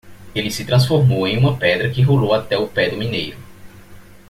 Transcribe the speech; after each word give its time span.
Ele 0.33 0.49
se 0.49 0.65
transformou 0.65 1.27
em 1.27 1.37
uma 1.37 1.55
pedra 1.57 1.91
que 1.91 2.01
rolou 2.01 2.33
até 2.33 2.57
o 2.57 2.67
pé 2.67 2.89
do 2.89 2.97
mineiro. 2.97 3.37